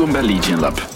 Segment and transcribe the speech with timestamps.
[0.00, 0.88] Welkom bij Lead Lab.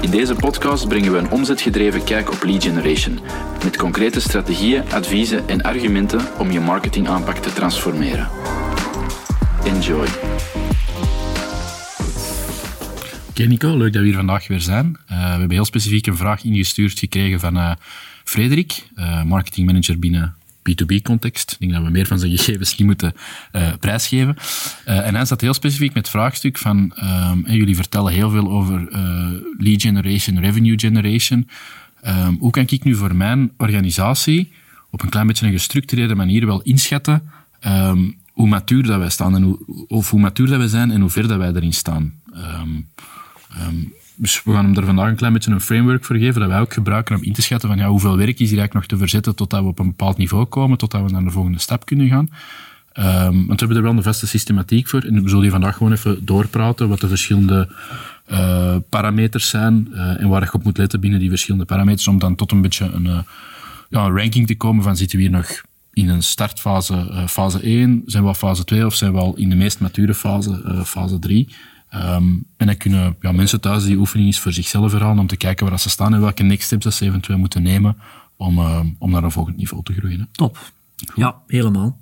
[0.00, 3.18] In deze podcast brengen we een omzetgedreven kijk op lead generation,
[3.64, 8.28] met concrete strategieën, adviezen en argumenten om je marketingaanpak te transformeren.
[9.64, 10.06] Enjoy.
[13.28, 14.86] Oké Nico, leuk dat we hier vandaag weer zijn.
[14.86, 17.72] Uh, we hebben heel specifiek een vraag ingestuurd gekregen van uh,
[18.24, 20.36] Frederik, uh, marketingmanager binnen
[20.70, 21.52] B2B-context.
[21.52, 23.12] Ik denk dat we meer van zijn gegevens niet moeten
[23.52, 24.36] uh, prijsgeven.
[24.88, 26.92] Uh, en hij zat heel specifiek met het vraagstuk van,
[27.46, 31.48] en jullie vertellen heel veel over uh, lead generation, revenue generation.
[32.06, 34.52] Um, hoe kan ik nu voor mijn organisatie
[34.90, 37.30] op een klein beetje een gestructureerde manier wel inschatten
[37.66, 41.00] um, hoe matuur dat wij staan en hoe, of hoe matuur dat wij zijn en
[41.00, 42.20] hoe ver dat wij erin staan.
[44.14, 46.60] Dus we gaan hem er vandaag een klein beetje een framework voor geven, dat wij
[46.60, 48.96] ook gebruiken om in te schatten van ja, hoeveel werk is hier eigenlijk nog te
[48.96, 52.08] verzetten totdat we op een bepaald niveau komen, totdat we naar de volgende stap kunnen
[52.08, 52.28] gaan.
[52.98, 55.00] Um, want we hebben er wel een vaste systematiek voor.
[55.00, 57.68] En we zullen hier vandaag gewoon even doorpraten wat de verschillende
[58.30, 62.18] uh, parameters zijn uh, en waar je op moet letten binnen die verschillende parameters, om
[62.18, 63.18] dan tot een beetje een, uh,
[63.88, 68.02] ja, een ranking te komen van zitten we hier nog in een startfase, fase 1,
[68.06, 71.18] zijn we al fase 2 of zijn we al in de meest mature fase, fase
[71.18, 71.48] 3.
[71.94, 75.36] Um, en dan kunnen ja, mensen thuis die oefening eens voor zichzelf herhalen om te
[75.36, 77.96] kijken waar ze staan en welke next steps ze eventueel moeten nemen
[78.36, 80.20] om, uh, om naar een volgend niveau te groeien.
[80.20, 80.24] Hè.
[80.32, 80.72] Top.
[80.96, 81.16] Goed.
[81.16, 81.98] Ja, helemaal.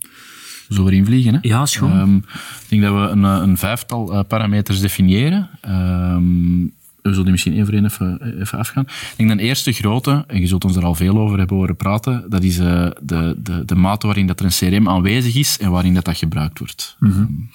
[0.68, 1.34] Zullen we erin vliegen?
[1.34, 1.38] Hè?
[1.42, 1.90] Ja, is goed.
[1.90, 5.50] Um, ik denk dat we een, een vijftal uh, parameters definiëren.
[5.68, 8.82] Um, we zullen die misschien één voor één even, even afgaan.
[8.82, 11.56] Ik denk dat de eerste grote, en je zult ons er al veel over hebben
[11.56, 15.34] horen praten, dat is uh, de, de, de mate waarin dat er een CRM aanwezig
[15.34, 16.96] is en waarin dat, dat gebruikt wordt.
[16.98, 17.50] Mm -hmm.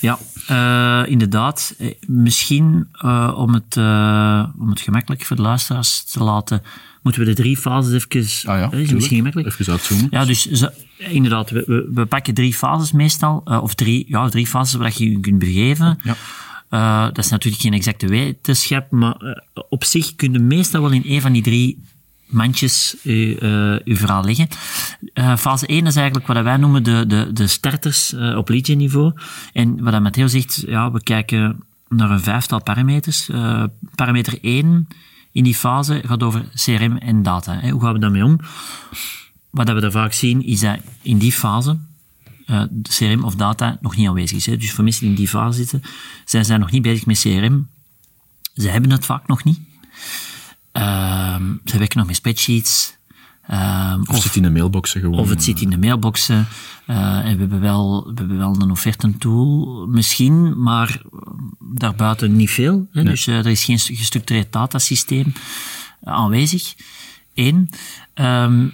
[0.00, 0.18] Ja,
[0.50, 1.76] uh, inderdaad.
[2.06, 3.76] Misschien uh, om, het,
[4.58, 6.62] om het gemakkelijk voor de luisteraars te laten,
[7.02, 8.50] moeten we de drie fases even...
[8.50, 9.48] Ah ja, is misschien gemakkelijk?
[9.48, 10.06] Even uitzoomen.
[10.10, 14.46] Ja, dus zo, inderdaad, we, we, we, pakken drie fases meestal, of drie, ja, drie
[14.46, 15.98] fases waar je je kunt begeven.
[16.02, 16.16] Ja.
[16.70, 19.32] Uh, dat is natuurlijk geen exacte wetenschap, maar uh,
[19.68, 21.82] op zich kun je meestal wel in een van die drie
[22.26, 24.48] mandjes uw, uh, verhaal leggen.
[25.38, 29.12] fase 1 is eigenlijk wat wij noemen de, de, de starters op lead niveau.
[29.52, 33.30] En wat Matteo zegt, ja, we kijken naar een vijftal parameters.
[33.94, 34.88] parameter 1
[35.36, 37.58] in die fase gaat over CRM en data.
[37.60, 37.70] Hè.
[37.70, 38.40] Hoe gaan we daarmee om?
[39.50, 41.78] Wat we daar vaak zien, is dat in die fase,
[42.46, 44.46] uh, de CRM of data nog niet aanwezig is.
[44.46, 44.56] Hè.
[44.56, 45.82] Dus voor mensen die in die fase zitten,
[46.24, 47.68] zij zijn nog niet bezig met CRM.
[48.54, 49.58] Ze hebben het vaak nog niet.
[50.72, 52.94] Uh, ze werken nog met spreadsheets.
[53.50, 55.18] Uh, of, of het zit in de mailboxen gewoon.
[55.18, 56.46] Of het zit in de mailboxen.
[56.86, 61.02] Uh, en we hebben, wel, we hebben wel een offertentool, misschien, maar
[61.74, 62.88] daarbuiten niet veel.
[62.92, 63.02] Hè.
[63.02, 63.12] Nee.
[63.12, 65.32] Dus uh, er is geen gestructureerd datasysteem
[66.02, 66.74] aanwezig.
[67.34, 67.70] Eén.
[68.14, 68.72] Um,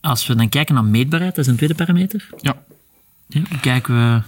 [0.00, 2.28] als we dan kijken naar meetbaarheid, dat is een tweede parameter.
[2.40, 2.62] Ja.
[3.60, 4.22] Kijken we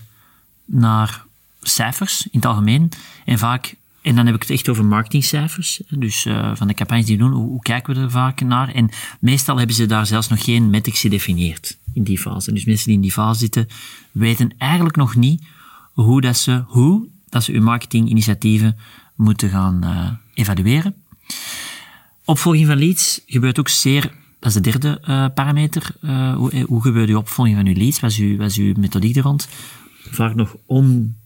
[0.65, 1.25] naar
[1.63, 2.89] cijfers in het algemeen.
[3.25, 5.81] En vaak, en dan heb ik het echt over marketingcijfers.
[5.89, 8.69] Dus uh, van de campagnes die we doen, hoe, hoe, kijken we er vaak naar?
[8.69, 12.53] En meestal hebben ze daar zelfs nog geen metrics gedefinieerd in die fase.
[12.53, 13.69] Dus mensen die in die fase zitten,
[14.13, 15.43] weten eigenlijk nog niet
[15.93, 18.77] hoe dat ze, hoe dat ze hun marketinginitiatieven
[19.15, 20.95] moeten gaan uh, evalueren.
[22.25, 24.13] Opvolging van leads gebeurt ook zeer
[24.45, 25.91] dat is de derde uh, parameter.
[26.01, 28.01] Uh, hoe, hoe gebeurt uw opvolging van uw leads?
[28.01, 29.49] Wat is uw, wat is uw methodiek er rond?
[30.11, 31.17] Vaak nog on,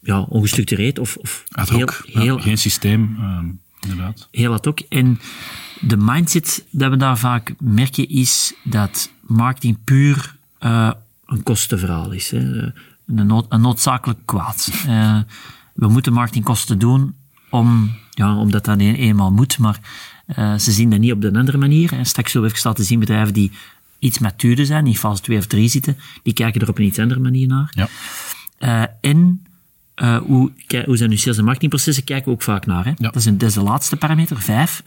[0.00, 2.02] ja, ongestructureerd of, of ad hoc.
[2.06, 3.38] Heel, heel, ja, geen systeem, uh,
[3.80, 4.28] inderdaad.
[4.30, 4.80] Heel ad hoc.
[4.80, 5.18] En
[5.80, 10.90] de mindset dat we daar vaak merken is dat marketing puur uh,
[11.26, 12.30] een kostenverhaal is.
[12.30, 12.38] Hè.
[12.38, 14.70] Een, nood, een noodzakelijk kwaad.
[14.86, 15.20] Uh,
[15.74, 17.14] we moeten marketingkosten doen
[17.50, 19.80] om, ja, omdat dat eenmaal moet, maar
[20.38, 21.92] uh, ze zien dat niet op de andere manier.
[21.92, 23.52] En straks zullen we even laten zien bedrijven die
[23.98, 26.98] iets matuurder zijn, in fase 2 of 3 zitten, die kijken er op een iets
[26.98, 27.72] andere manier naar.
[27.74, 27.88] Ja.
[28.58, 29.46] Uh, en
[29.96, 30.52] uh, hoe,
[30.84, 32.84] hoe zijn nu sales- en marketingprocessen, kijken we ook vaak naar.
[32.84, 32.90] Hè?
[32.90, 32.94] Ja.
[32.96, 34.82] Dat, is een, dat is de laatste parameter, 5.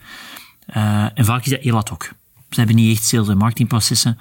[1.13, 2.03] en vaak is dat heel ad hoc.
[2.49, 4.17] Ze hebben niet echt sales- en marketingprocessen.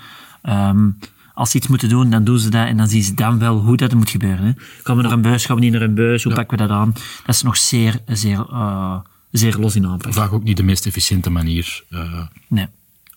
[0.48, 0.98] Um,
[1.34, 3.58] als ze iets moeten doen, dan doen ze dat en dan zien ze dan wel
[3.58, 4.44] hoe dat moet gebeuren.
[4.44, 4.52] Hè.
[4.82, 6.38] Gaan we naar een bus, gaan we niet naar een bus, hoe ja.
[6.38, 6.92] pakken we dat aan?
[7.26, 8.98] Dat is nog zeer, zeer, uh,
[9.32, 10.12] zeer los in aanpak.
[10.12, 12.66] Vaak ook niet de meest efficiënte manier uh, nee.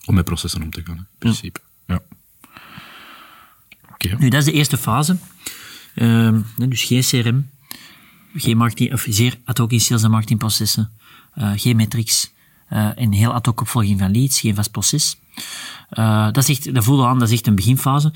[0.06, 1.60] om met processen om te gaan, in principe.
[1.88, 2.02] Ja.
[3.94, 4.16] Okay.
[4.18, 5.18] Nu, dat is de eerste fase.
[5.96, 7.50] Uh, dus geen CRM,
[8.36, 10.92] geen marketing, of zeer ad hoc in sales- en marketingprocessen,
[11.36, 12.32] uh, geen metrics,
[12.74, 15.18] uh, en heel ad hoc opvolging van leads, geen vast proces.
[15.90, 18.14] Dat, is echt, dat voelde aan, dat is echt een beginfase.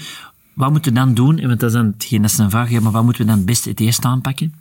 [0.53, 1.47] Wat moeten we dan doen?
[1.47, 3.45] Want dat is dan hetgeen, dat is een vraag, maar wat moeten we dan het
[3.45, 4.53] beste het eerst aanpakken?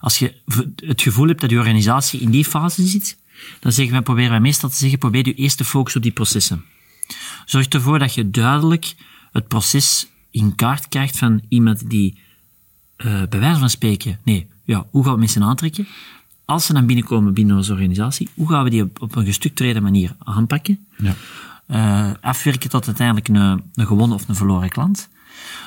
[0.00, 0.34] Als je
[0.76, 3.18] het gevoel hebt dat je organisatie in die fase zit,
[3.60, 6.14] dan zeggen wij, proberen wij meestal te zeggen, probeer je eerst te focussen op die
[6.14, 6.64] processen.
[7.44, 8.94] Zorg ervoor dat je duidelijk
[9.32, 12.18] het proces in kaart krijgt van iemand die,
[12.96, 15.86] uh, bij wijze van spreken, nee, ja, hoe gaan we mensen aantrekken?
[16.44, 19.80] als ze dan binnenkomen binnen onze organisatie, hoe gaan we die op, op een gestructureerde
[19.80, 20.86] manier aanpakken?
[20.96, 21.14] Ja.
[21.68, 25.08] Uh, afwerken tot uiteindelijk een, een gewonnen of een verloren klant.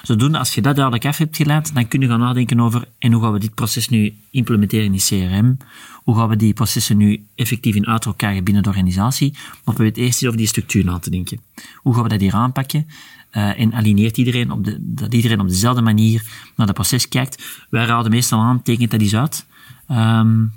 [0.03, 3.11] Zodoende, als je dat duidelijk af hebt geleid, dan kun je gaan nadenken over en
[3.11, 5.57] hoe gaan we dit proces nu implementeren in die CRM?
[5.93, 9.33] Hoe gaan we die processen nu effectief in uitrol krijgen binnen de organisatie?
[9.65, 11.39] Maar we het eerst eens over die structuur na te denken.
[11.75, 12.87] Hoe gaan we dat hier aanpakken?
[13.31, 16.23] Uh, en alineert iedereen op de, dat iedereen op dezelfde manier
[16.55, 17.43] naar het proces kijkt.
[17.69, 19.45] Wij raden meestal aan, tekent dat eens uit.
[19.89, 20.53] Um,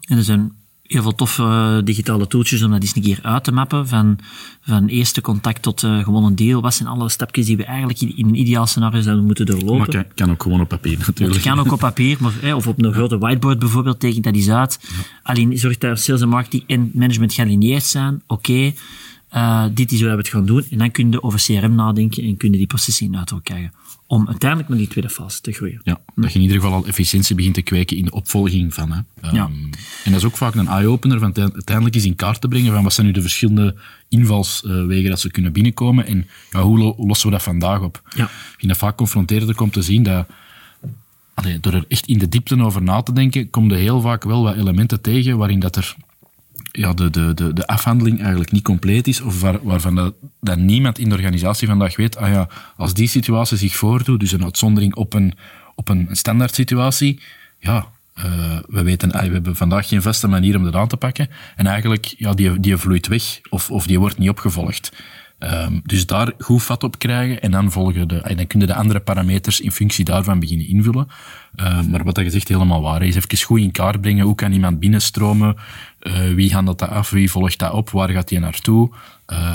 [0.00, 0.52] en er zijn
[0.92, 3.88] heel veel toffe eh, digitale tooltjes om dat eens een keer uit te mappen.
[3.88, 4.18] Van,
[4.60, 6.60] van eerste contact tot uh, gewoon een deal.
[6.60, 9.76] Wat zijn alle stapjes die we eigenlijk in een ideaal scenario zouden moeten doorlopen?
[9.76, 11.34] Maar kan, kan ook gewoon op papier natuurlijk.
[11.34, 14.50] Het kan ook op papier, maar, of op een grote whiteboard bijvoorbeeld, tekent dat eens
[14.50, 14.80] uit.
[15.22, 18.22] Alleen zorg dat sales en marketing en management gealineerd zijn.
[18.26, 18.72] Oké,
[19.34, 20.64] uh, dit is hoe we het gaan doen.
[20.70, 23.72] En dan kun je over CRM nadenken en kun je die processen in uitdruk krijgen
[24.12, 25.80] om uiteindelijk naar die tweede fase te groeien.
[25.82, 28.92] Ja, dat je in ieder geval al efficiëntie begint te kweken in de opvolging van.
[28.92, 28.98] Hè.
[29.28, 29.44] Um, ja.
[30.04, 32.82] En dat is ook vaak een eye-opener, van uiteindelijk is in kaart te brengen van
[32.82, 33.74] wat zijn nu de verschillende
[34.08, 38.02] invalswegen dat ze kunnen binnenkomen en ja, hoe lossen we dat vandaag op.
[38.14, 38.24] Ja.
[38.24, 40.26] Ik vind dat vaak confronterender om te zien dat
[41.34, 44.24] allee, door er echt in de diepte over na te denken, kom je heel vaak
[44.24, 45.96] wel wat elementen tegen waarin dat er
[46.72, 50.98] ja, de, de, de, de afhandeling eigenlijk niet compleet is, of waar, waarvan dat, niemand
[50.98, 54.94] in de organisatie vandaag weet, ah ja, als die situatie zich voordoet, dus een uitzondering
[54.94, 55.34] op een,
[55.74, 57.20] op een standaard situatie,
[57.58, 57.86] ja,
[58.18, 58.24] uh,
[58.68, 61.66] we weten, ah, we hebben vandaag geen vaste manier om dat aan te pakken, en
[61.66, 64.92] eigenlijk, ja, die, die vloeit weg, of, of die wordt niet opgevolgd.
[65.44, 68.66] Um, dus daar goed vat op krijgen en dan, volgen de, en dan kun je
[68.66, 71.08] de andere parameters in functie daarvan beginnen invullen.
[71.56, 74.52] Uh, maar wat dat gezegd helemaal waar is, even goed in kaart brengen, hoe kan
[74.52, 75.56] iemand binnenstromen,
[76.02, 78.90] uh, wie handelt dat af, wie volgt dat op, waar gaat die naartoe?
[78.92, 78.96] Uh,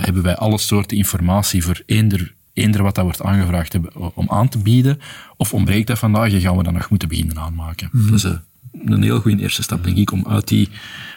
[0.04, 4.50] hebben wij alle soorten informatie voor eender, eender wat dat wordt aangevraagd hebben, om aan
[4.50, 5.00] te bieden,
[5.38, 7.90] of ontbreekt dat vandaag en gaan we dat nog moeten beginnen aanmaken.
[7.92, 8.12] Mm -hmm.
[8.12, 8.24] Dus
[8.86, 10.70] een heel goede eerste stap, denk ik, om uit die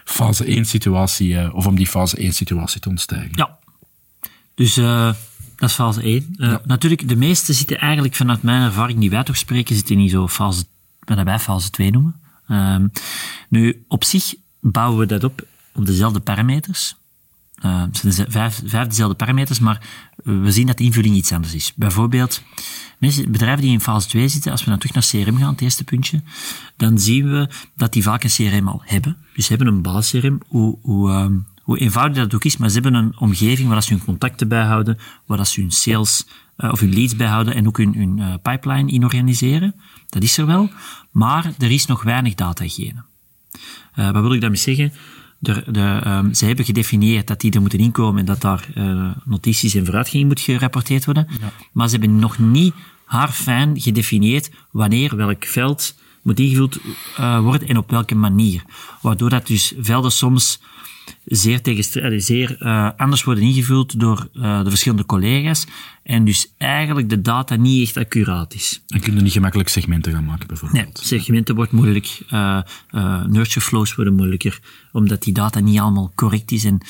[0.05, 3.31] fase 1 situatie, of om die fase 1 situatie te ontstijgen.
[3.33, 3.59] Ja,
[4.61, 5.13] dus uh,
[5.57, 6.35] dat is fase 1.
[6.37, 6.61] Uh, ja.
[6.65, 10.29] Natuurlijk, de meeste zitten eigenlijk vanuit mijn ervaring, die wij toch spreken, zitten niet zo
[10.29, 10.65] fase,
[10.99, 12.21] wat wij fase 2 noemen.
[12.49, 12.77] Uh,
[13.49, 16.97] nu, op zich bouwen we dat op op dezelfde parameters.
[17.65, 19.81] Uh, het zijn vijf, vijf dezelfde parameters, maar
[20.25, 21.73] we zien dat de invulling iets anders is.
[21.77, 22.43] Bijvoorbeeld,
[22.99, 25.61] mensen, bedrijven die in fase 2 zitten, als we dan terug naar CRM gaan, het
[25.61, 26.23] eerste puntje,
[26.77, 29.17] dan zien we dat die vaak een CRM al hebben.
[29.35, 30.41] Dus ze hebben een basis-CRM.
[30.47, 31.27] Hoe, hoe, uh,
[31.71, 34.99] hoe eenvoudig dat ook is, maar ze hebben een omgeving waar ze hun contacten bijhouden,
[35.27, 36.27] waar ze hun sales
[36.57, 39.75] uh, of hun leads bijhouden en ook hun, hun uh, pipeline in organiseren.
[40.09, 40.71] Dat is er wel,
[41.11, 43.03] maar er is nog weinig datahygiëne.
[43.97, 44.93] Uh, wat wil ik daarmee zeggen?
[45.39, 48.69] De, de, um, ze hebben gedefinieerd dat die er moeten inkomen en dat daar
[49.25, 51.27] notities en vooruitgang moet gerapporteerd worden.
[51.41, 51.53] Ja.
[51.73, 52.75] Maar ze hebben nog niet
[53.05, 56.79] haarfijn gedefinieerd wanneer welk veld moet ingevuld
[57.21, 58.63] uh, worden en op welke manier.
[59.03, 60.61] Waardoor dat dus velden soms
[61.25, 65.67] zeer, tegen, zeer uh, anders worden ingevuld door uh, de verschillende collega's.
[66.03, 68.83] En dus eigenlijk de data niet echt accuraat is.
[68.87, 70.85] En kun je niet gemakkelijk segmenten gaan maken, bijvoorbeeld?
[70.85, 72.21] Nee, segmenten wordt moeilijk.
[73.27, 74.61] Nurture flows worden moeilijker,
[74.93, 76.65] omdat die data niet allemaal correct is.
[76.65, 76.81] En,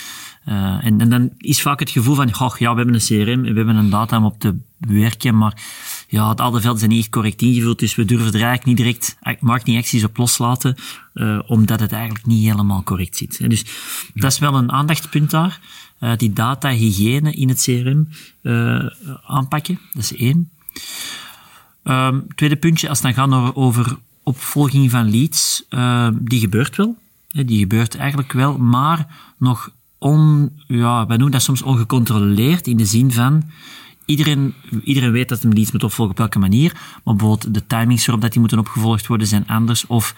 [0.45, 3.53] en, en, dan is vaak het gevoel van, goh, ja, we hebben een CRM, we
[3.53, 5.63] hebben een data om op te werken, maar
[6.11, 9.17] ja, al de velden zijn niet correct ingevuld, dus we durven er eigenlijk niet direct
[9.41, 10.77] marketingacties op loslaten,
[11.15, 13.51] uh, omdat het eigenlijk niet helemaal correct zit.
[13.51, 13.65] Dus
[14.15, 15.61] dat is wel een aandachtspunt daar.
[16.01, 18.09] Uh, die data-hygiëne in het CRM
[18.43, 18.91] uh, eh,
[19.27, 20.51] aanpakken, dat is één.
[21.85, 25.65] Um, tweede puntje, als het dan gaat over opvolging van leads,
[26.21, 26.97] die gebeurt wel.
[27.29, 29.07] Die gebeurt eigenlijk wel, maar
[29.39, 33.43] nog on, ja, wij noemen dat soms ongecontroleerd in de zin van,
[34.11, 36.73] iedereen, iedereen weet dat hem leads moet opvolgen op welke manier,
[37.05, 40.15] maar bijvoorbeeld de timings waarop dat die moeten opgevolgd worden zijn anders, of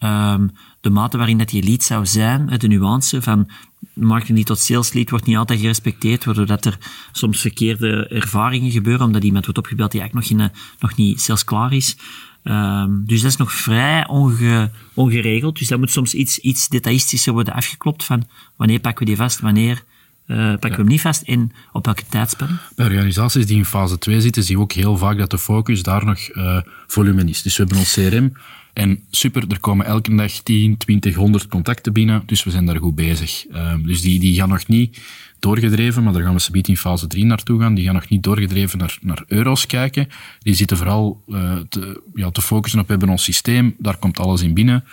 [0.00, 3.50] um, de mate waarin dat die lead zou zijn, de nuance van
[3.92, 6.78] marketing die tot sales lead wordt niet altijd gerespecteerd, waardoor dat er
[7.12, 11.44] soms verkeerde ervaringen gebeuren, omdat iemand wordt opgebeld die eigenlijk nog, in, nog niet sales
[11.44, 11.96] klaar is.
[12.42, 15.58] Um, dus dat is nog vrij onge, ongeregeld.
[15.58, 18.24] Dus dat moet soms iets, iets detailistischer worden afgeklopt van
[18.56, 19.84] wanneer pakken we die vast, wanneer
[20.26, 22.54] uh, pakken we hem niet vast in op welke tijdspanne?
[22.76, 25.82] Bij organisaties die in fase 2 zitten, zien we ook heel vaak dat de focus
[25.82, 27.42] daar nog uh, volume is.
[27.42, 28.32] Dus we hebben ons CRM
[28.72, 32.78] en super, er komen elke dag 10, 20, 100 contacten binnen, dus we zijn daar
[32.78, 33.46] goed bezig.
[33.50, 35.00] Uh, dus die, die gaan nog niet
[35.38, 37.74] doorgedreven, maar daar gaan we subiet in fase 3 naartoe gaan.
[37.74, 40.08] Die gaan nog niet doorgedreven naar, naar euro's kijken.
[40.38, 44.18] Die zitten vooral uh, te, ja, te focussen op, we hebben ons systeem, daar komt
[44.18, 44.84] alles in binnen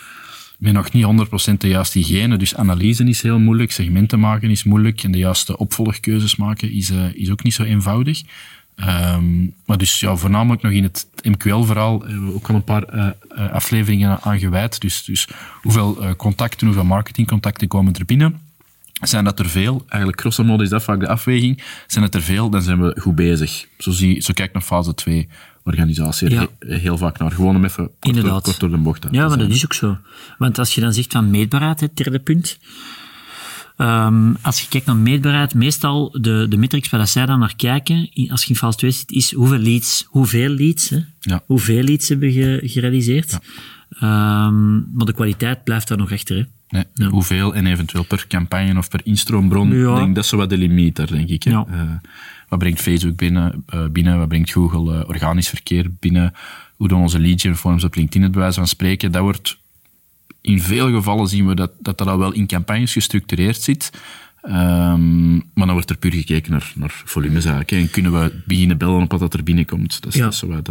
[0.62, 1.06] met nog niet
[1.54, 2.38] 100% de juiste hygiëne.
[2.38, 6.92] Dus analyse is heel moeilijk, segmenten maken is moeilijk en de juiste opvolgkeuzes maken is,
[6.92, 8.22] uh, is ook niet zo eenvoudig.
[8.76, 12.96] Ehm, maar dus ja, voornamelijk nog in het MQL-verhaal hebben we ook al een paar
[12.96, 14.82] uh, afleveringen aan gewijd.
[14.82, 15.28] Dus, dus
[15.62, 18.40] hoeveel contacten, hoeveel marketingcontacten komen er binnen?
[19.02, 19.84] Zijn dat er veel?
[19.88, 21.64] Eigenlijk grosso is dat vaak de afweging.
[21.88, 23.68] Zijn het er veel, dan zijn we goed bezig.
[23.78, 25.28] Zo, zie, zo kijk naar fase 2
[25.64, 26.48] organisatie ja.
[26.60, 27.32] heel vaak naar.
[27.32, 29.98] Gewoon om even kort, door, kort door de bocht Ja, maar dat is ook zo.
[30.38, 32.58] Want als je dan zegt van meetbaarheid, het derde punt.
[33.78, 38.10] Um, als je kijkt naar meetbaarheid, meestal de, de metrics waar zij dan naar kijken,
[38.30, 41.00] als je in fase 2 zit, is hoeveel leads, hoeveel leads, hè?
[41.20, 41.44] Ja.
[41.46, 43.40] hoeveel leads hebben ge, gerealiseerd.
[44.00, 44.46] Ja.
[44.48, 46.36] Um, maar de kwaliteit blijft daar nog achter.
[46.36, 46.44] Hè?
[46.72, 47.08] Nee, ja.
[47.08, 49.74] Hoeveel en eventueel per campagne of per instroombron.
[49.78, 49.96] Ja.
[49.96, 51.44] Denk, dat is zo wat de limiet daar, denk ik.
[51.44, 51.66] Ja.
[51.72, 51.82] Uh,
[52.50, 54.18] wat brengt Facebook binnen, uh, binnen?
[54.18, 56.34] Wat brengt Google uh, organisch verkeer binnen?
[56.76, 59.12] Hoe doen onze lead gen forms op LinkedIn het bij wijze van spreken?
[59.12, 59.58] Dat wordt
[60.42, 63.92] in veel gevallen zien we dat dat, dat al wel in campagnes gestructureerd zit.
[64.44, 67.78] Um, maar dan wordt er puur gekeken naar, naar volumezaken.
[67.78, 70.02] En kunnen we beginnen bellen op wat dat er binnenkomt.
[70.02, 70.24] Dat is, Ja.
[70.24, 70.70] dat is zo wat,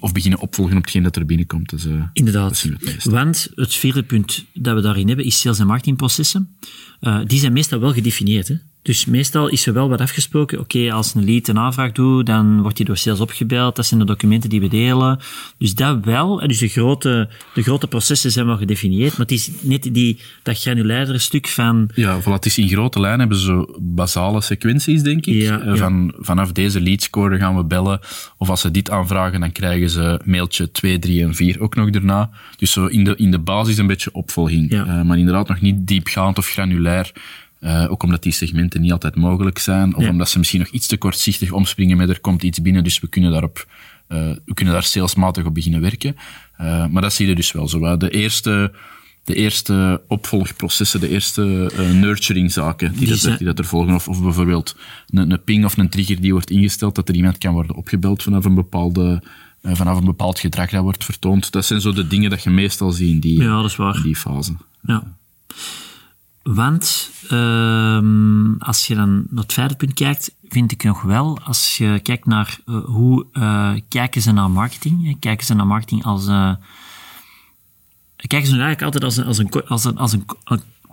[0.00, 1.70] of, beginnen opvolgen op hetgeen dat er binnenkomt.
[1.70, 2.62] Dus, uh, Inderdaad.
[2.62, 3.04] Het.
[3.04, 6.56] Want het vierde punt dat we daarin hebben is sales- en marketingprocessen.
[7.00, 8.48] Uh, die zijn meestal wel gedefinieerd.
[8.48, 8.54] Hè?
[8.82, 10.60] Dus meestal is er wel wat afgesproken.
[10.60, 13.76] Oké, als een lead een aanvraag doet, dan wordt die door sales opgebeld.
[13.76, 15.18] Dat zijn de documenten die we delen.
[15.58, 16.40] Dus dat wel.
[16.40, 19.10] En dus de grote, de grote processen zijn wel gedefinieerd.
[19.10, 21.90] Maar het is net die, dat granulaire stuk van...
[21.94, 25.34] Ja, voilà, het is in grote lijnen hebben ze basale sequenties, denk ik.
[25.34, 25.76] Ja, Eh, ja.
[25.76, 28.00] Van, vanaf deze leadscore gaan we bellen.
[28.36, 31.90] Of als ze dit aanvragen, dan krijgen ze mailtje 2, 3 en 4 ook nog
[31.90, 32.30] daarna.
[32.56, 34.70] Dus zo in de, in de basis een beetje opvolging.
[34.72, 34.86] Ja.
[34.86, 37.12] Eh, maar inderdaad nog niet diepgaand of granulair.
[37.62, 39.94] Eh, ook omdat die segmenten niet altijd mogelijk zijn.
[39.96, 40.08] Of Ja.
[40.10, 43.06] omdat ze misschien nog iets te kortzichtig omspringen met er komt iets binnen, dus we
[43.08, 43.66] kunnen daarop
[44.06, 46.16] eh, we kunnen daar salesmatig op beginnen werken.
[46.56, 47.96] Eh, maar dat zie je dus wel zo.
[47.96, 48.72] De eerste,
[49.24, 53.94] de eerste opvolgprocessen, de eerste nurturingzaken die, Die dat, die dat er volgen.
[53.94, 54.76] Of, of bijvoorbeeld
[55.08, 58.22] een, een ping of een trigger die wordt ingesteld, dat er iemand kan worden opgebeld
[58.22, 59.22] vanaf een, bepaalde,
[59.62, 61.52] vanaf een bepaald gedrag dat wordt vertoond.
[61.52, 64.02] Dat zijn zo de dingen dat je meestal ziet in die, Ja, dat is waar.
[64.02, 64.52] die fase.
[64.82, 65.16] Ja.
[66.42, 71.76] Want ehm, als je dan naar het vijfde punt kijkt, vind ik nog wel, als
[71.76, 76.04] je kijkt naar eh, hoe eh, kijken ze naar marketing, hè, kijken ze naar marketing
[76.04, 76.26] als...
[76.26, 76.54] eh,
[78.16, 80.24] kijken ze eigenlijk altijd als een, als een, als een, als een,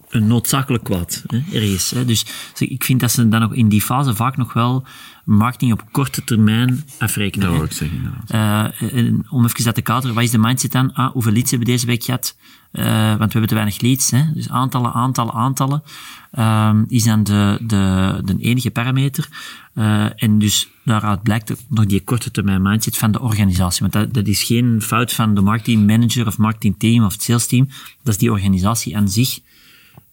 [0.10, 1.90] een, noodzakelijk kwaad, hè, ergens.
[1.90, 2.06] Hè.
[2.06, 2.26] Dus
[2.58, 4.86] ik vind dat ze dan nog in die fase vaak nog wel
[5.26, 7.48] marketing op korte termijn afrekenen.
[7.48, 7.98] Dat wil ik zeggen.
[7.98, 8.74] inderdaad.
[8.92, 10.94] En om even uit te kaderen, wat is de mindset dan?
[10.94, 12.36] Ah, hoeveel leads hebben we deze week gehad?
[12.72, 14.12] Eh, want we hebben te weinig leads.
[14.12, 14.34] Hè?
[14.34, 15.84] Dus aantallen, aantallen, aantallen
[16.32, 19.28] ehm, is dan de, de, de enige parameter.
[19.74, 23.82] Eh, en dus daaruit blijkt ook nog die korte termijn mindset van de organisatie.
[23.82, 27.24] Want dat, dat is geen fout van de marketing manager of marketing team of het
[27.24, 27.68] sales team.
[28.04, 29.40] Dat is die organisatie aan zich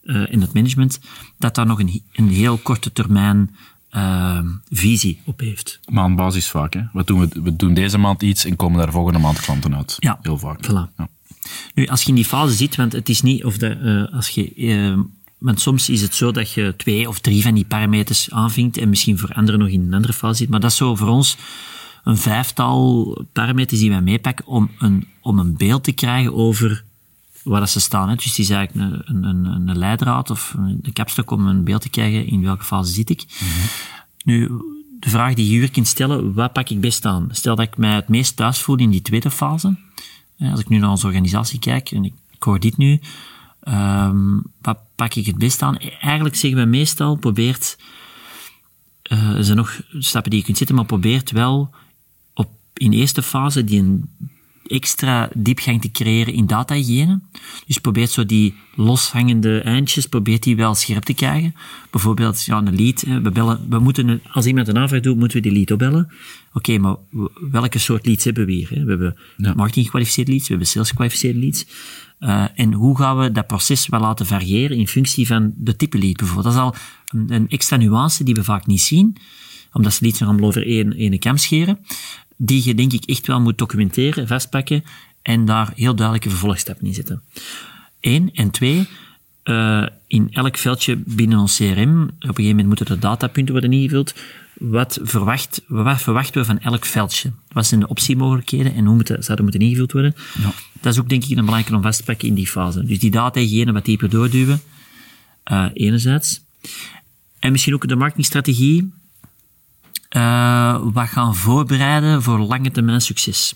[0.02, 1.00] eh in het management,
[1.38, 3.56] dat daar nog een, een heel korte termijn
[3.90, 5.80] ehm, visie op heeft.
[5.88, 6.74] Maandbasis vaak.
[6.74, 6.80] Hè.
[6.92, 9.96] Wat doen we, we doen deze maand iets en komen daar volgende maand klanten uit.
[9.98, 10.64] Ja, Heel vaak.
[10.66, 10.94] voilà.
[10.96, 11.08] Ja.
[11.74, 14.28] Nu, als je in die fase zit, want het is niet of de, eh, als
[14.28, 14.98] je, eh,
[15.38, 18.88] want soms is het zo dat je twee of drie van die parameters aanvinkt en
[18.88, 21.36] misschien voor anderen nog in een andere fase zit, maar dat is zo voor ons
[22.04, 26.84] een vijftal parameters die wij meepakken om een, om een beeld te krijgen over
[27.42, 28.08] waar dat ze staan.
[28.08, 28.14] Hè.
[28.14, 31.80] Dus het is eigenlijk een, een, een, een leidraad of een kapstok om een beeld
[31.80, 33.24] te krijgen in welke fase zit ik.
[34.24, 34.50] Nu,
[35.00, 37.28] de vraag die je hier kunt stellen, wat pak ik best aan?
[37.30, 39.76] Stel dat ik mij het meest thuis voel in die tweede fase.
[40.38, 43.00] Als ik nu naar onze organisatie kijk en ik, ik hoor dit nu,
[43.60, 45.76] ehm, wat pak ik het best aan?
[45.78, 47.78] Eigenlijk zeggen we meestal, probeert,
[49.02, 51.74] eh, er zijn nog stappen die je kunt zetten, maar probeert wel
[52.34, 54.10] op, in eerste fase die een
[54.66, 57.20] extra diepgang te creëren in datahygiëne.
[57.66, 61.54] Dus probeert zo die loshangende eindjes, probeert die wel scherp te krijgen.
[61.90, 65.36] Bijvoorbeeld, ja, een lead, hè, we bellen, we moeten, als iemand een aanvraag doet, moeten
[65.36, 66.08] we die lead opbellen.
[66.52, 66.96] Oké, maar
[67.50, 68.68] welke soort leads hebben we hier?
[68.68, 69.54] We hebben Ja.
[69.54, 71.66] marketing gekwalificeerde leads, we hebben sales gekwalificeerde leads.
[72.18, 75.98] Eh, en hoe gaan we dat proces wel laten variëren in functie van de type
[75.98, 76.54] lead bijvoorbeeld?
[76.54, 76.74] Dat is al
[77.06, 79.16] een, een extra nuance die we vaak niet zien,
[79.72, 81.78] omdat ze leads nog allemaal over één, één kam scheren,
[82.36, 84.84] die je denk ik echt wel moet documenteren, vastpakken
[85.22, 87.22] en daar heel duidelijke vervolgstappen in zetten.
[88.00, 88.30] Eén.
[88.34, 88.88] En twee,
[89.42, 93.72] eh, in elk veldje binnen ons CRM, op een gegeven moment moeten er datapunten worden
[93.72, 94.14] ingevuld.
[94.58, 97.32] Wat, verwacht, wat verwachten we van elk veldje?
[97.48, 100.14] Wat zijn de optiemogelijkheden en hoe moeten, zouden moeten ingevuld worden?
[100.80, 102.84] Dat is ook denk ik een belangrijke om vast te pakken in die fase.
[102.84, 104.60] Dus die data-hygiëne wat dieper doorduwen,
[105.42, 106.40] eh, enerzijds.
[107.38, 108.92] En misschien ook de marketingstrategie,
[110.08, 113.54] eh, wat gaan voorbereiden voor lange termijn succes.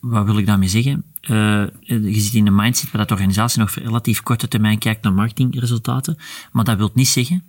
[0.00, 1.04] Wat wil ik daarmee zeggen?
[1.20, 4.78] Eh, je zit in een mindset waar dat de organisatie nog voor relatief korte termijn
[4.78, 6.18] kijkt naar marketingresultaten.
[6.52, 7.44] Maar dat wil niet zeggen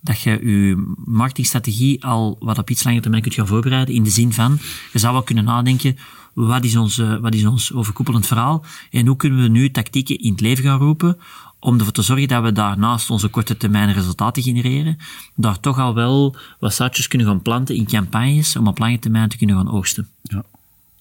[0.00, 3.94] dat je je marketingstrategie al wat op iets langer termijn kunt gaan voorbereiden.
[3.94, 4.58] In de zin van,
[4.92, 5.96] je zou wel kunnen nadenken,
[6.32, 8.64] wat is ons, eh, wat is ons overkoepelend verhaal?
[8.90, 11.18] En hoe kunnen we nu tactieken in het leven gaan roepen
[11.60, 14.96] om ervoor te zorgen dat we daarnaast onze korte termijn resultaten genereren,
[15.34, 19.28] daar toch al wel wat zaadjes kunnen gaan planten in campagnes om op lange termijn
[19.28, 20.08] te kunnen gaan oogsten.
[20.22, 20.42] Ja.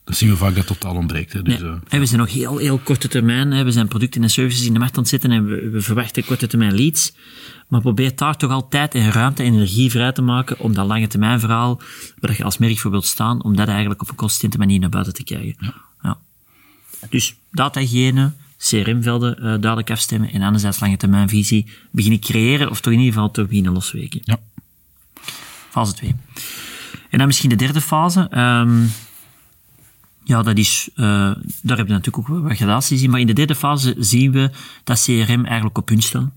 [0.04, 1.34] Dat zien we vaak dat totaal ontbreekt.
[1.34, 1.42] Hè.
[1.42, 1.70] Dus, Nee.
[1.70, 3.52] eh, En we zijn nog heel, heel korte termijn.
[3.52, 3.64] Hè.
[3.64, 6.26] We zijn producten en services in de markt aan het zetten en we, we verwachten
[6.26, 7.14] korte termijn leads.
[7.68, 10.88] Maar probeer daar toch al tijd en ruimte en energie vrij te maken om dat
[10.88, 11.82] lange termijn verhaal,
[12.20, 14.90] waar je als merk voor wilt staan, om dat eigenlijk op een consistente manier naar
[14.90, 15.56] buiten te krijgen.
[16.02, 16.18] Ja.
[17.10, 22.94] Dus datahygiëne, CRM-velden eh, duidelijk afstemmen en anderzijds lange termijn visie beginnen creëren of toch
[22.94, 24.20] in ieder geval beginnen losweken.
[24.24, 24.40] ja.
[25.70, 26.16] Fase 2.
[27.10, 28.28] En dan misschien de derde fase.
[28.30, 28.86] Ehm,
[30.24, 33.10] ja, dat is, eh, daar hebben we natuurlijk ook wel wat gradaties in.
[33.10, 34.52] Maar in de derde fase zien we
[34.84, 36.30] dat CRM eigenlijk op punt staat.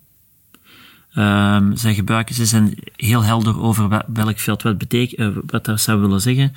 [1.13, 5.81] Ehm, zij gebruiken, ze zijn heel helder over welk veld wat betekent, eh, wat dat
[5.81, 6.55] zou willen zeggen.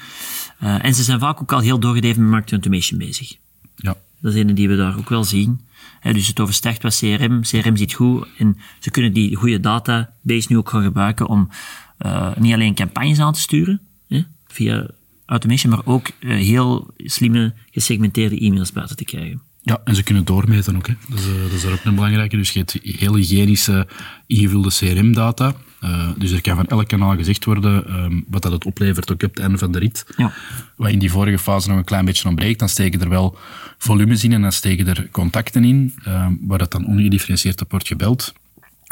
[0.59, 3.35] En ze zijn vaak ook al heel doorgedreven met market automation bezig.
[3.75, 3.95] ja.
[4.25, 5.61] Dat is een die we daar ook wel zien.
[6.01, 7.41] Dus het overstijgt wat CRM.
[7.41, 11.49] CRM zit goed en ze kunnen die goede database nu ook gaan gebruiken om
[11.97, 14.87] eh, niet alleen campagnes aan te sturen hè, via
[15.25, 19.41] automation, maar ook eh, heel slimme gesegmenteerde e-mails buiten te krijgen.
[19.61, 20.87] Ja, en ze kunnen doormeten ook.
[20.87, 22.37] Dat, is, eh, dat is daar ook een belangrijke.
[22.37, 23.87] Dus je hebt heel hygiënische
[24.27, 25.55] ingevulde CRM-data.
[25.85, 29.23] Eh, dus er kan van elk kanaal gezegd worden ehm, wat dat het oplevert ook
[29.23, 30.05] op het einde van de rit.
[30.17, 30.33] Ja.
[30.75, 33.37] Wat in die vorige fase nog een klein beetje ontbreekt, dan steken er wel
[33.77, 37.87] volumes in en dan steken er contacten in, ehm, waar dat dan ongedifferentieerd op wordt
[37.87, 38.33] gebeld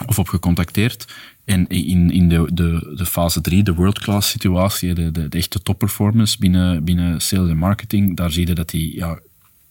[0.05, 1.13] of op gecontacteerd.
[1.45, 5.62] En in, in de, de, de fase 3, de world-class situatie, de, de, de echte
[5.62, 9.19] top-performance binnen, binnen sales en marketing, daar zie je dat die, ja,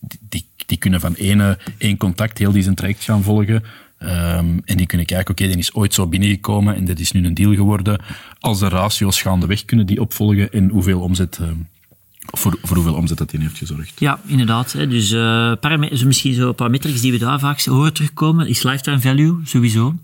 [0.01, 3.63] die, die, die kunnen van ene, één contact heel die zijn traject gaan volgen.
[4.03, 7.27] Ehm, en die kunnen kijken, oké, die is ooit zo binnengekomen en dit is nu
[7.27, 8.01] een deal geworden.
[8.41, 11.55] Als de ratio's gaandeweg kunnen die opvolgen en hoeveel omzet, ehm,
[12.33, 14.01] voor, voor hoeveel omzet dat die heeft gezorgd.
[14.01, 14.73] Ja, inderdaad.
[14.73, 14.89] Hè.
[14.89, 18.49] Dus eh paramet- zo misschien zo een paar metrics die we daar vaak horen terugkomen,
[18.49, 19.95] is lifetime value, sowieso.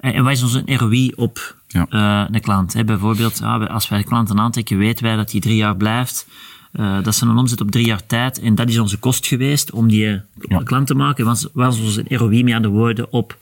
[0.00, 1.86] En, en wat is onze ROI op Ja.
[1.90, 2.72] eh, een klant?
[2.72, 2.84] Hè?
[2.84, 6.26] Bijvoorbeeld, we- als wij de klanten aantrekken, weten wij dat die drie jaar blijft.
[6.74, 8.40] Eh, dat is een omzet op drie jaar tijd.
[8.40, 10.58] En dat is onze kost geweest om die eh, Ja.
[10.64, 11.24] klant te maken.
[11.24, 13.38] Was, was onze ROI mee aan de woorden op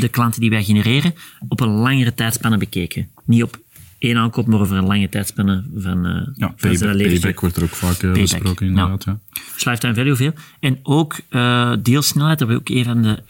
[0.00, 1.14] de klanten die wij genereren,
[1.48, 3.08] op een langere tijdspanne bekeken.
[3.24, 3.58] Niet op
[3.98, 7.62] één aankoop, maar over een lange tijdspanne van, eh Ja, van payback, payback wordt er
[7.62, 9.04] ook vaak besproken, inderdaad.
[9.04, 9.18] Ja.
[9.54, 10.32] Dus lifetime value veel.
[10.60, 11.16] En ook
[11.82, 13.22] deelsnelheid, hebben we ook een van de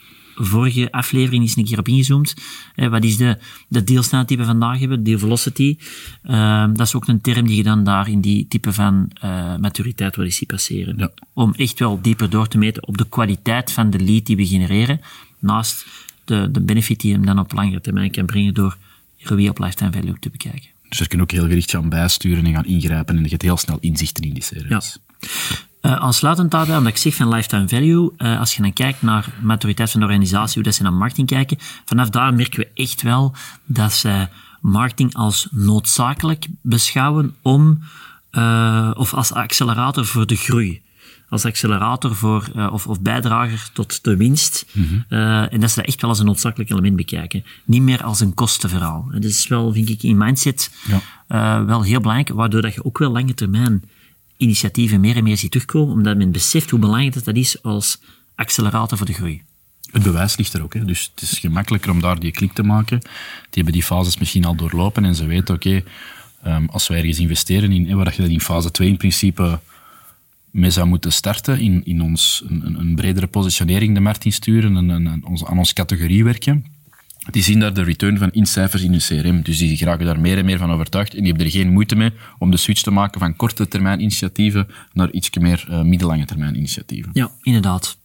[0.44, 2.35] vorige afleveringen eens een keer op ingezoomd.
[2.74, 5.79] Eh, wat is de, de deelsnelheid die we vandaag hebben, deal velocity.
[6.22, 9.57] Eh, dat is ook een term die je dan daar in die type van eh,
[9.57, 10.98] maturiteit wil ziet passeren.
[10.98, 11.11] Ja.
[11.33, 14.46] Om echt wel dieper door te meten op de kwaliteit van de lead die we
[14.46, 15.00] genereren,
[15.38, 15.87] naast
[16.24, 18.76] de, de benefit die hem dan op langere termijn kan brengen door
[19.18, 20.68] ROI op lifetime value te bekijken.
[20.88, 23.57] Dus er kunnen ook heel gericht gaan bijsturen en gaan ingrijpen en je hebt heel
[23.57, 24.83] snel inzichten in die Ja.
[25.82, 29.28] Uh, aansluitend daarbij, omdat ik zeg van lifetime value, uh, als je dan kijkt naar
[29.42, 33.02] maturiteit van de organisatie, hoe dat ze naar marketing kijken, vanaf daar merken we echt
[33.02, 34.28] wel dat ze
[34.60, 37.80] marketing als noodzakelijk beschouwen om,
[38.32, 40.82] uh, of als accelerator voor de groei.
[41.28, 44.66] Als accelerator voor, of, of bijdrager tot de winst.
[44.72, 45.04] Mm -hmm.
[45.08, 47.44] uh, en dat ze dat echt wel als een noodzakelijk element bekijken.
[47.64, 49.08] Niet meer als een kostenverhaal.
[49.12, 50.70] Dat is wel, vind ik, in mindset
[51.28, 51.64] ja.
[51.64, 53.82] wel heel belangrijk, waardoor dat je ook wel lange termijn
[54.40, 58.00] initiatieven meer en meer ziet terugkomen, omdat men beseft hoe belangrijk dat, is als
[58.35, 59.42] accelerator voor de groei.
[59.90, 60.74] Het bewijs ligt er ook.
[60.74, 60.85] Hè.
[60.85, 62.98] Dus het is gemakkelijker om daar die klik te maken.
[62.98, 63.09] Die
[63.50, 65.83] hebben die fases misschien al doorlopen en ze weten, oké,
[66.46, 69.61] um, als wij ergens investeren in, waar je dat in fase 2 in principe
[70.50, 74.90] mee zou moeten starten, in, in ons een, een bredere positionering de markt insturen en,
[74.90, 75.09] en,
[75.44, 76.64] aan onze categorie werken,
[77.30, 79.42] die zien daar de return van in cijfers in hun CRM.
[79.42, 81.14] Dus die geraken daar meer en meer van overtuigd.
[81.14, 84.00] En die hebben er geen moeite mee om de switch te maken van korte termijn
[84.00, 87.11] initiatieven naar iets meer uh, middellange termijn initiatieven.
[87.12, 87.98] Ja, inderdaad.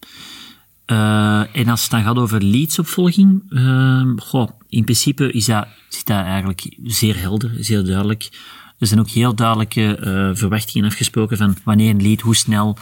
[0.91, 6.05] Uh, en als het dan gaat over leadsopvolging, uh, goh, in principe is dat, zit
[6.05, 8.29] dat eigenlijk zeer helder, zeer duidelijk.
[8.79, 12.77] Er zijn ook heel duidelijke uh, verwachtingen afgesproken van wanneer een lead, hoe snel.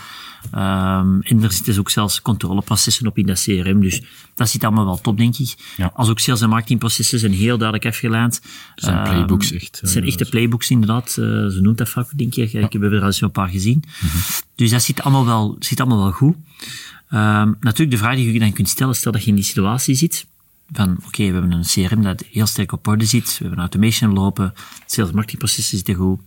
[0.55, 3.81] Um, en er zitten ook zelfs controleprocessen op in dat CRM.
[3.81, 4.01] Dus
[4.35, 5.55] dat zit allemaal wel top, denk ik.
[5.77, 5.91] Ja.
[5.95, 8.41] Als ook sales- en marketingprocessen zijn heel duidelijk afgeleid.
[8.75, 9.79] Het zijn playbooks, echt.
[9.81, 11.15] Het zijn echte playbooks, inderdaad.
[11.19, 12.51] Uh, ze noemt dat vaak, denk ik.
[12.51, 12.61] Ja.
[12.61, 13.83] Ik heb er al eens een paar gezien.
[13.85, 14.21] Mm -hmm.
[14.55, 16.35] Dus dat zit allemaal wel, zit allemaal wel goed.
[17.13, 19.95] Um, natuurlijk, de vraag die je dan kunt stellen, stel dat je in die situatie
[19.95, 20.25] zit.
[20.71, 23.37] Van, oké, okay, we hebben een CRM dat heel sterk op orde zit.
[23.37, 24.53] We hebben automation lopen.
[24.79, 26.19] Het sales marketingprocessen zitten goed.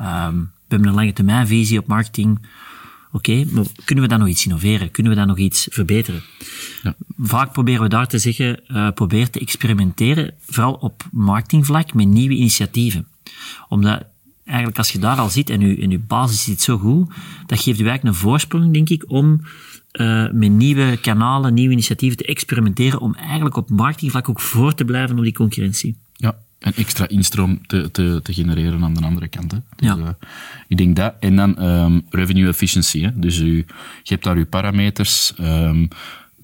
[0.00, 2.38] Um, we hebben een lange termijn visie op marketing.
[3.12, 4.90] Oké, maar kunnen we dan nog iets innoveren?
[4.90, 6.22] Kunnen we dan nog iets verbeteren?
[6.82, 6.94] Ja.
[7.18, 12.34] Vaak proberen we daar te zeggen, uh, probeer te experimenteren, vooral op marketingvlak, met nieuwe
[12.34, 13.06] initiatieven.
[13.68, 14.04] Omdat
[14.44, 17.08] eigenlijk als je daar al zit en je, en je basis zit zo goed,
[17.46, 19.40] dat geeft je eigenlijk een voorsprong, denk ik, om
[19.92, 24.84] uh, met nieuwe kanalen, nieuwe initiatieven te experimenteren, om eigenlijk op marketingvlak ook voor te
[24.84, 25.96] blijven op die concurrentie.
[26.12, 29.52] Ja, en extra instroom te, te, te genereren aan de andere kant.
[29.52, 29.58] Hè.
[29.76, 29.96] Dus, Ja.
[29.96, 30.08] uh,
[30.68, 31.14] ik denk dat.
[31.20, 33.02] En dan um, revenue efficiency.
[33.02, 33.18] Hè.
[33.18, 33.56] Dus u,
[34.02, 35.88] je hebt daar uw parameters, um,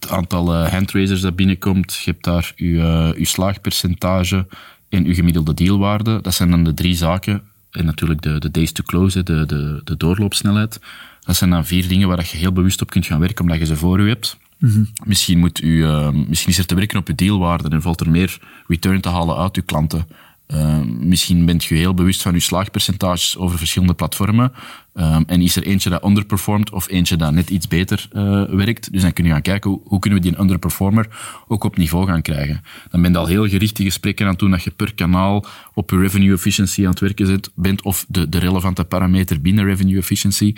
[0.00, 4.46] het aantal uh, handraisers dat binnenkomt, je hebt daar uw, uh, uw slaagpercentage
[4.88, 6.20] en uw gemiddelde dealwaarde.
[6.20, 7.42] Dat zijn dan de drie zaken.
[7.70, 10.80] En natuurlijk de, de days to close, de, de, de doorloopsnelheid.
[11.26, 13.66] Dat zijn dan vier dingen waar je heel bewust op kunt gaan werken, omdat je
[13.66, 14.38] ze voor u hebt.
[14.58, 14.88] Mm -hmm.
[15.04, 18.10] misschien, moet u, uh, misschien is er te werken op uw dealwaarde en valt er
[18.10, 20.06] meer return te halen uit uw klanten.
[20.54, 24.52] Uh, misschien bent je heel bewust van uw slaagpercentages over verschillende platformen.
[24.94, 28.92] Um, en is er eentje dat underperformt of eentje dat net iets beter uh, werkt.
[28.92, 31.08] Dus dan kun je gaan kijken hoe, hoe kunnen we die underperformer
[31.48, 32.62] ook op niveau gaan krijgen.
[32.90, 35.46] Dan ben je al heel gericht die gesprekken aan het doen dat je per kanaal
[35.74, 39.98] op je revenue efficiency aan het werken bent of de, de relevante parameter binnen revenue
[39.98, 40.54] efficiency.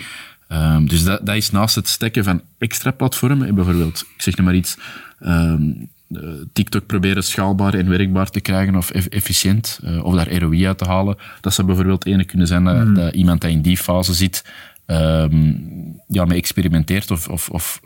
[0.51, 4.43] Um, dus dat, dat is naast het stekken van extra platformen, bijvoorbeeld, ik zeg nu
[4.43, 4.77] maar iets,
[5.19, 5.89] um,
[6.53, 10.85] TikTok proberen schaalbaar en werkbaar te krijgen of efficiënt, uh, of daar ROI uit te
[10.85, 11.17] halen.
[11.41, 12.93] Dat zou bijvoorbeeld ene kunnen zijn dat, mm.
[12.93, 14.45] dat iemand dat in die fase zit,
[14.85, 17.81] um, ja, mee experimenteert of, of, of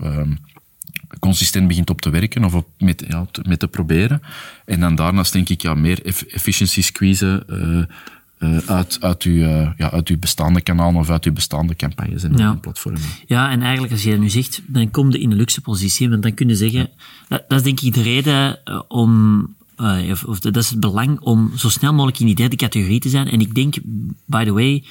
[1.20, 4.22] consistent begint op te werken of op met, ja, te, met te proberen.
[4.66, 7.84] En dan daarnaast denk ik ja, meer efficiency squeezen uh,
[8.44, 12.24] uh, uit, uit, uw, uh, ja, uit uw bestaande kanalen of uit uw bestaande campagnes
[12.24, 12.54] en ja.
[12.54, 13.02] platformen.
[13.26, 16.10] Ja, en eigenlijk als je dat nu zegt, dan kom je in een luxe positie,
[16.10, 16.90] want dan kun je zeggen,
[17.28, 19.42] dat, dat is denk ik de reden uh, om,
[20.10, 23.10] of, of, dat is het belang om zo snel mogelijk in die derde categorie te
[23.10, 23.28] zijn.
[23.28, 23.76] En ik denk,
[24.26, 24.84] by the way,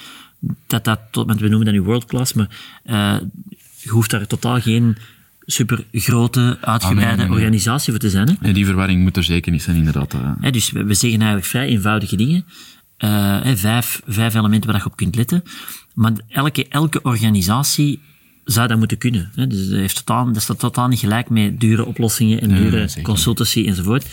[0.66, 2.48] dat dat, tot, want we noemen dat nu world class, maar
[3.82, 4.96] je hoeft daar totaal geen
[5.46, 7.36] super grote, uitgebreide ah, nee, nee, nee.
[7.36, 8.38] organisatie voor te zijn.
[8.40, 8.52] Hè?
[8.52, 10.14] Die verwarring moet er zeker niet zijn, inderdaad.
[10.40, 12.44] Hè, dus we, we zeggen eigenlijk vrij eenvoudige dingen.
[13.04, 15.42] Uh, vijf, vijf elementen waar je op kunt letten.
[15.94, 18.00] Maar elke, elke organisatie
[18.44, 19.30] zou dat moeten kunnen.
[19.34, 19.46] Hè.
[19.46, 23.66] Dus dat, heeft totaal, dat staat totaal niet gelijk met dure oplossingen en dure consultancy
[23.66, 24.06] enzovoort.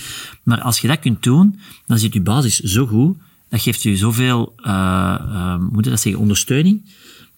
[0.44, 3.18] Maar als je dat kunt doen, dan zit je basis zo goed,
[3.50, 6.82] dat geeft je zoveel, uh, uh, moet je dat zeggen, ondersteuning,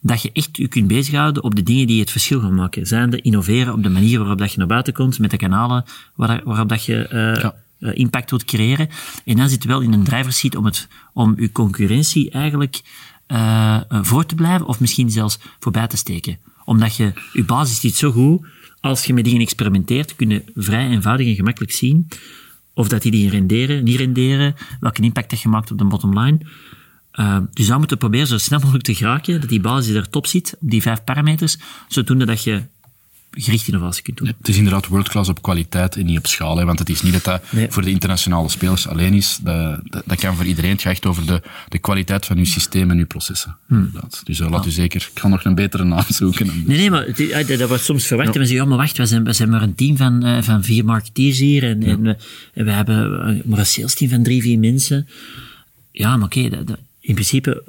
[0.02, 2.88] dat je echt je kunt bezighouden op de dingen die het verschil gaan maken.
[2.88, 5.84] Zijn de innoveren op de manier waarop dat je naar buiten komt, met de kanalen
[6.16, 7.08] waar, waarop dat je
[7.42, 7.56] ja
[7.94, 8.89] impact wilt creëren.
[9.26, 12.82] En dan zit wel in een driver's seat om, het, om je concurrentie eigenlijk
[13.28, 16.38] uh, voor te blijven of misschien zelfs voorbij te steken.
[16.65, 18.46] Omdat je, je basis zit zo goed,
[18.80, 22.08] als je met dingen experimenteert, kun je vrij eenvoudig en gemakkelijk zien
[22.74, 26.20] of dat die dingen renderen, niet renderen, welke impact dat je maakt op de bottom
[26.20, 26.39] line.
[27.13, 30.10] Uh, dus dan moeten we proberen zo snel mogelijk te geraken, dat die basis er
[30.10, 32.63] top zit, op die vijf parameters, zodoende dat je
[33.32, 34.28] gericht innovatie kunt doen.
[34.28, 36.58] Ja, het is inderdaad world-class op kwaliteit en niet op schaal.
[36.58, 37.67] Hè, want het is niet dat dat nee.
[37.70, 39.39] voor de internationale spelers alleen is.
[39.41, 40.72] Dat, dat, dat, kan voor iedereen.
[40.72, 43.58] Het gaat echt over de, de kwaliteit van uw systeem en uw processen.
[43.67, 43.91] Hmm.
[44.24, 45.10] Dus uh, laat u zeker...
[45.13, 46.46] Ik ga nog een betere naam zoeken.
[46.46, 46.56] Dus.
[46.65, 48.28] Nee, nee, maar het, dat wordt soms verwacht.
[48.28, 48.34] Ja.
[48.34, 50.41] En we zeggen, ja, maar wacht, we zijn, we zijn maar een team van, uh,
[50.41, 51.63] van vier marketeers hier.
[51.63, 51.88] En, ja.
[51.88, 52.15] en, we,
[52.54, 55.08] en we hebben maar een sales team van drie, vier mensen.
[55.91, 56.65] Ja, maar oké, okay,
[57.00, 57.63] in principe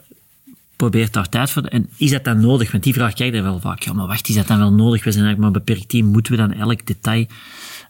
[0.83, 1.63] probeert daar tijd voor.
[1.63, 2.71] En is dat dan nodig?
[2.71, 3.83] Want die vraag krijg je wel vaak.
[3.83, 5.05] Ja, maar wacht, is dat dan wel nodig?
[5.05, 6.07] We zijn eigenlijk maar een beperkt team.
[6.07, 7.27] Moeten we dan elk detail uh,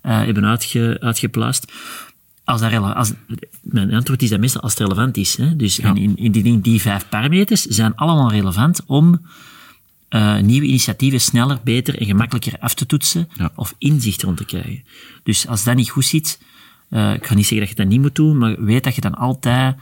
[0.03, 1.73] hebben uitge, uitgeplaatst?
[2.45, 3.13] Als dat als,
[3.63, 5.37] mijn antwoord is dat meestal als het relevant is.
[5.37, 5.57] Hè?
[5.57, 5.95] Dus ja.
[5.95, 9.27] in, in die, die vijf parameters zijn allemaal relevant om
[10.11, 13.53] uh, nieuwe initiatieven sneller, beter en gemakkelijker af te toetsen ja.
[13.55, 14.85] of inzicht rond te krijgen.
[15.23, 16.41] Dus als dat niet goed zit,
[16.93, 19.01] uh, ik ga niet zeggen dat je dat niet moet doen, maar weet dat je
[19.01, 19.77] dan altijd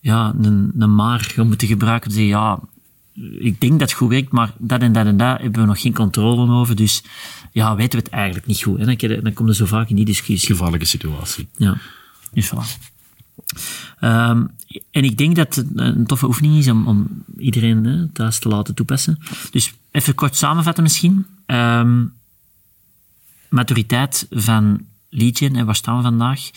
[0.00, 2.10] ja, een, een maar gaat moeten gebruiken.
[2.10, 2.58] Zeggen, ja,
[3.38, 5.80] ik denk dat het goed werkt, maar dat en dat en dat hebben we nog
[5.80, 6.76] geen controle over.
[6.76, 7.02] Dus
[7.52, 8.78] ja, weten we het eigenlijk niet goed.
[8.78, 10.54] En dan, dan komt er zo vaak in die discussie.
[10.54, 11.48] Gevaarlijke situatie.
[11.56, 11.76] Ja,
[12.32, 12.94] dus voilà.
[14.00, 14.50] Um,
[14.90, 18.48] en ik denk dat het een toffe oefening is om, om iedereen hè, thuis te
[18.48, 19.18] laten toepassen.
[19.50, 21.26] Dus even kort samenvatten misschien.
[21.46, 22.12] Um,
[23.48, 24.80] maturiteit van
[25.16, 26.50] gen, en waar staan we vandaag?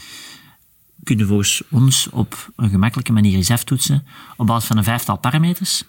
[1.04, 4.06] kunnen volgens ons op een gemakkelijke manier eens aftoetsen
[4.38, 5.84] op basis van een vijftal parameters.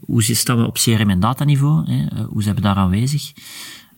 [0.00, 2.06] Hoe staan we op CRM en dataniveau?
[2.28, 3.32] Hoe zijn we daar aanwezig?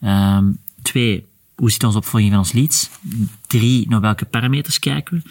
[0.03, 2.91] Um, twee, hoe zit onze opvolging van ons leads?
[3.47, 5.31] Drie, naar welke parameters kijken we?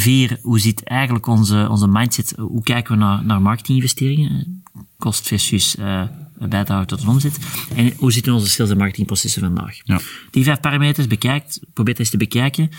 [0.00, 2.34] Vier, hoe zit eigenlijk onze, onze mindset?
[2.36, 4.62] Hoe kijken we naar, naar marketinginvesteringen?
[4.98, 6.02] Kost versus uh,
[6.48, 7.38] bijdrage tot een omzet.
[7.76, 9.76] En hoe zitten onze sales- en marketingprocessen vandaag?
[9.84, 10.00] Ja.
[10.30, 12.70] Die vijf parameters bekijkt, probeer eens te bekijken.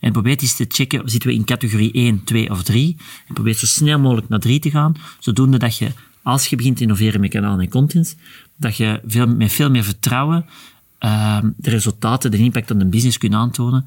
[0.00, 2.96] En probeer eens te checken, zitten we in categorie 1, 2 of 3?
[3.28, 6.76] En probeer zo snel mogelijk naar 3 te gaan, zodoende dat je als je begint
[6.76, 8.16] te innoveren met kanalen en content,
[8.56, 10.46] dat je veel, met veel meer vertrouwen
[10.98, 13.86] ehm, de resultaten, de impact op de business kunt aantonen.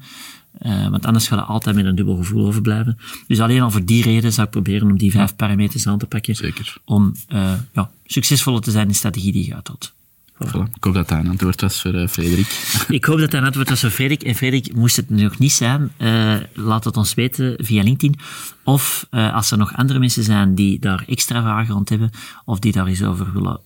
[0.62, 2.98] Uh, want anders gaat je altijd met een dubbel gevoel overblijven.
[3.26, 6.06] Dus alleen al voor die reden zou ik proberen om die vijf parameters aan te
[6.06, 6.36] pakken.
[6.36, 6.76] Zeker.
[6.84, 9.94] Om uh, ja, succesvoller te zijn in de strategie die je tot.
[10.38, 12.46] Ik hoop dat dat een antwoord was voor uh, Frederik.
[12.88, 14.22] Ik hoop dat dat een antwoord was voor Frederik.
[14.22, 18.18] En Frederik, moest het nog niet zijn, uh, laat het ons weten via LinkedIn.
[18.64, 22.10] Of uh, als er nog andere mensen zijn die daar extra vragen rond hebben,
[22.44, 23.60] of die daar eens over willen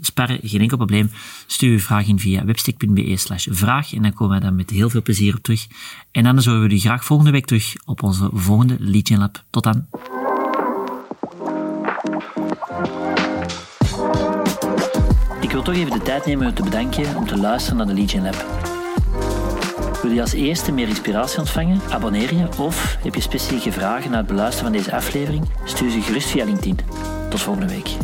[0.00, 1.10] sparren, geen enkel probleem.
[1.46, 4.90] Stuur uw vraag in via webstick.be slash vraag en dan komen wij daar met heel
[4.90, 5.66] veel plezier op terug.
[6.10, 9.44] En anders horen we jullie graag volgende week terug op onze volgende Lead Lab.
[9.50, 10.17] Tot dan.
[15.64, 18.22] Wil toch even de tijd nemen om te bedanken om te luisteren naar de Legion
[18.22, 18.44] Lab.
[20.02, 21.80] Wil je als eerste meer inspiratie ontvangen?
[21.90, 25.48] Abonneer je of heb je specifieke vragen na het beluisteren van deze aflevering?
[25.64, 26.78] Stuur ze gerust via LinkedIn.
[27.30, 27.96] Tot volgende week.